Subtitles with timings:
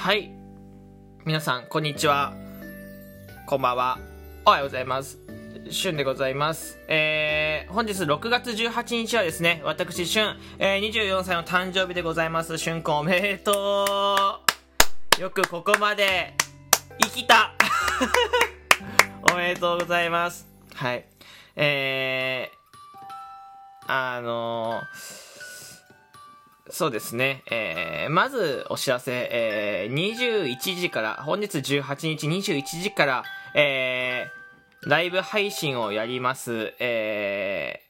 [0.00, 0.30] はい。
[1.26, 2.32] 皆さん、こんにちは。
[3.46, 3.98] こんばんは。
[4.46, 5.18] おはようございます。
[5.68, 6.78] しゅんでございます。
[6.88, 12.56] えー、本日6月18日はですね、私、しゅん、えー、24歳の誕生日でございます。
[12.56, 14.40] しゅんくんおめでと
[15.18, 15.20] う。
[15.20, 16.32] よくここまで
[17.02, 17.52] 生きた
[19.30, 20.48] おめでとうございます。
[20.76, 21.04] はい。
[21.56, 25.29] えー、あのー
[26.70, 27.42] そうですね。
[27.50, 33.24] えー、まずお知らせ、えー、21時から、本日18日21時から、
[33.54, 36.74] えー、ライブ配信をやります。
[36.78, 37.80] え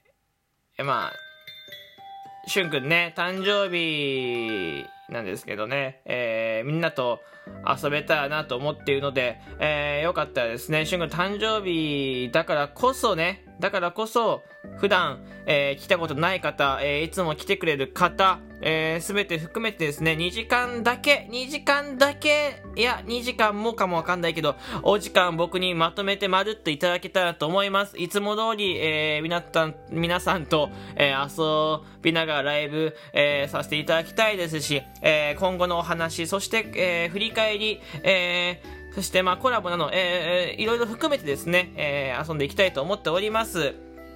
[0.79, 7.21] ー、まあ、しゅんくんね、誕生日なんですけどね、えー、みんなと
[7.67, 14.43] 遊べたらなと思っているので、えー、よかったらですね、しゅんくん誕生日だからこそね、だからこそ、
[14.79, 27.97] 普段、えー来たことない方、えーいつも来てくれる方、えー、全て含めてですね、2時間だけ、2時間だけ、いや、2時間もかもわかんないけど、お時間僕にまとめてまるっといただけたらと思います。
[27.99, 43.75] いつも通り、えー、皆さん、皆さんと、えー遊びながらライブ、えーさせていただきたいですし、えー今後のお話、そして、えー振り返り、えーそして、まあ、コラボなど、えーえいろいろ含めてですね、えー遊んでいきたいと思っております。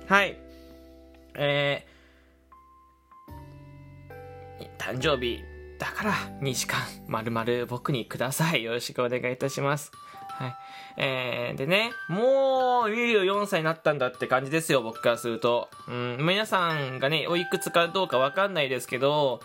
[0.08, 0.36] はい。
[1.34, 1.94] えー
[4.78, 5.42] 誕生日
[5.78, 8.62] だから2時間まるまる僕にください。
[8.62, 9.92] よろしくお願いいたします。
[10.28, 10.54] はい。
[10.96, 15.68] えー、でね、もう24歳になったんだって感じですよ、僕からすると。
[15.88, 19.40] うん、皆さんがね、おいくつかどうかわかんないですけど、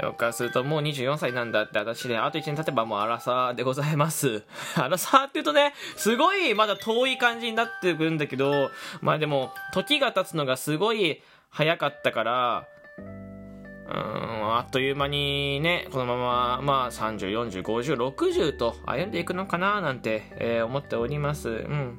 [0.00, 4.42] 僕からするともう24歳なんだって私で、あと1年経てばもう荒さでございます。
[4.76, 8.70] 荒さって言うとね、すごいまだ遠い感じになってくるんだけど、
[9.00, 12.66] まあでも、時が経つのがすごい早かったから、
[12.98, 21.48] うーん、あっという間にね、このまま、まあ、30、40、50、60と歩んでいくのかななんて、えー思っております。
[21.48, 21.98] うん。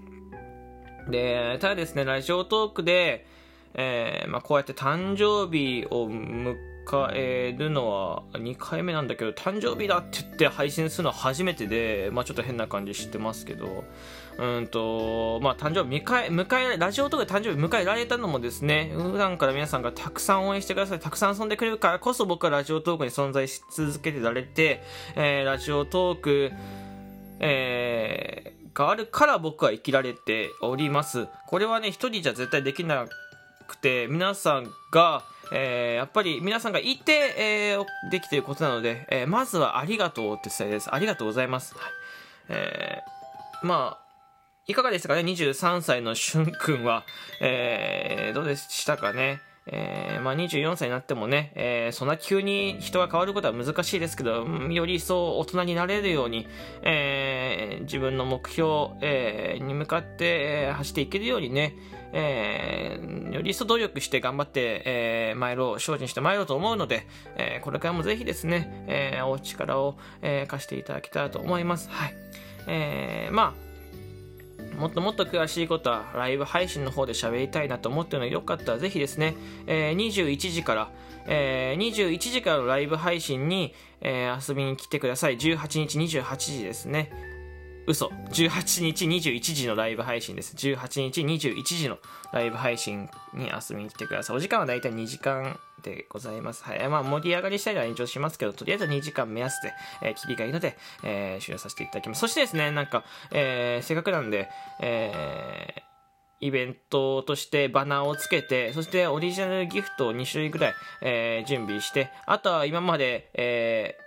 [1.09, 3.27] で、ただですね、ラジオトークで、
[3.75, 6.72] えーまあ、こうやって誕生日を迎え
[7.13, 13.83] えるのは2回目なんだけど、誕生日だって言って配信するのは初めてで、まあ、ちょっと変な感じしてますけど、
[14.37, 24.81] うんと、まあ、誕生日迎え、迎え、ラジオとかで誕生日迎えられたのもですね、普段から皆さんがたくさん応援してください、たくさん遊んでくれるからこそ僕はラジオトークに存在し続けてられて、
[25.15, 26.51] えーラジオトーク、
[27.39, 31.27] えーがあるから僕は生きられております。
[31.47, 33.05] これはね、一人じゃ絶対できな
[33.67, 40.93] くて、皆さんが、えーやっぱり皆さんがいて、えーできていることなので、えーまずはありがとうって伝えです。
[40.93, 41.75] ありがとうございます。
[41.75, 41.83] はい
[42.49, 44.05] えーまあ、
[44.67, 47.03] いかがでしたかね ?23 歳のしゅんくんは、
[47.41, 49.41] えーどうでしたかね？
[49.65, 56.47] えーまあ、24歳になってもね、えーそんな急に人が変わることは難しいですけど、より一層大人になれるように、
[56.81, 61.75] えー自分の目標、えに向かって、走っていけるようにね、
[62.13, 67.07] えーより一層努力して頑張って、えー参ろう、精進して参ろうと思うので、
[67.37, 71.89] えこれからもぜひですね、えお力を、え貸していただけたらと思います。
[71.89, 72.13] はい。
[72.67, 73.72] えまあ、
[74.77, 79.35] もっともっと詳しいことはライブ配信の方で喋りたいなと思ってるのでよかったらぜひですね、
[79.67, 80.91] えー21時から、
[81.27, 85.37] えー21時からのライブ配信に、えー遊びに来てください。
[85.37, 87.11] 18日28時ですね。
[87.85, 88.07] 嘘。
[88.31, 90.55] 18日21時のライブ配信です。
[90.55, 91.97] 18日21時の
[92.31, 94.37] ライブ配信に遊びに来てください。
[94.37, 96.63] お時間はだいたい2時間でございます。
[96.63, 96.89] はい。
[96.89, 102.21] まあ、盛り上がり次第では延長しますけど、とりあえず2時間目安で、えー、切りがいいので、えー終了させていただきます。
[102.21, 104.49] そしてですね、なんか、えーせっかくなんで、
[104.79, 105.81] えー
[106.39, 114.02] イベントとしてバナーをつけて、そしてオリジナルギフトを2種類ぐらい、えー準備して、あとは今まで、えー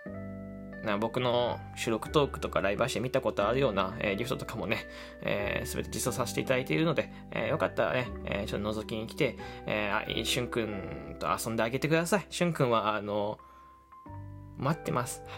[0.86, 4.86] な僕の収録トークとかライブ配信見たことあるような、えーギフトとかもね、
[5.22, 9.36] えー、全て実装させていただいているので、えーよかったらね、えーちょっと覗きに来て、
[9.66, 12.26] えーあしゅんくんと遊んであげてください。
[12.30, 13.38] しゅんくんは、あの、
[14.56, 15.22] 待ってます。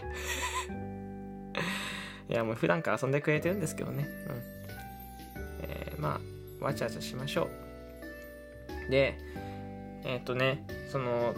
[2.29, 4.07] いや、もう普段から遊んでくれてるんですけどね。
[4.27, 4.41] うん。
[5.63, 6.21] えーま
[6.61, 7.49] あ、わちゃわちゃしましょ
[8.87, 8.91] う。
[8.91, 9.17] で、
[10.05, 11.33] えっ、とね、その、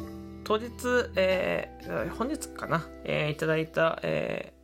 [0.51, 0.69] 当日、
[1.15, 4.61] えー本日かな、えーいただいた、えー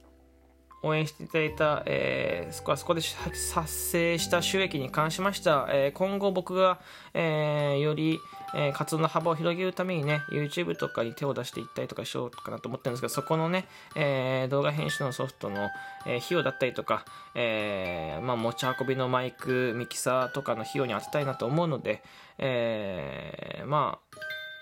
[0.84, 6.82] 応援していただいた、えーそこはそこで発生した収益に関しましては、えー今後僕が、
[7.14, 8.20] えーより、
[8.54, 15.70] えー活動の幅を広げるためにね、YouTube とかに手を出していったりとかしようかなと思ってるんですけど、そこのね、えー動画編集のソフトの、
[16.06, 22.04] えー費用だったりとか、えーまあ、持ち運びのマイク、ミキサーとかの費用に当てたいなと思うので、
[22.40, 24.18] えーまあ、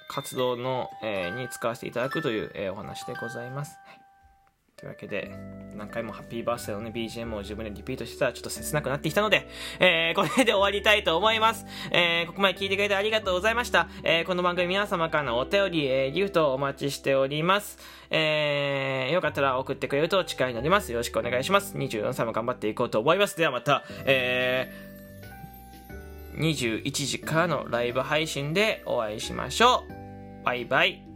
[0.08, 3.78] 活動の、えーに使わせていただくという、えーお話でございます。
[3.86, 4.06] はい
[4.78, 5.32] というわけで、
[5.78, 9.48] 何回もハッピーバースデーのね、BGM を自分でリピートしてたらちょっと切なくなってきたので、
[9.80, 11.66] えー、これで終わりたいと思います。
[11.92, 13.88] えー、ここまで聞いてくれてありがとうございました。
[14.04, 17.78] えー、この番組皆様からのお便り、えー、ギフトをお待ちしております。
[18.10, 20.92] えー、よかったら送ってくれると力になります。
[20.92, 21.78] よろしくお願いします。
[21.78, 23.38] 24歳も頑張っていこうと思います。
[23.38, 29.95] ではまた、えー、21時からのライブ配信でお会いしましょう。
[30.46, 31.15] バイバイ。